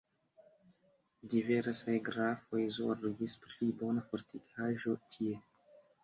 [1.33, 5.37] Diversaj grafoj zorgis pri bona fortikaĵo tie.